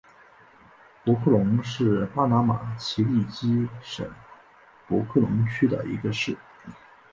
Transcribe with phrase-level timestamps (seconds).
[1.03, 4.03] 博克龙是巴拿马奇里基省
[4.87, 6.35] 博克龙区的一个市。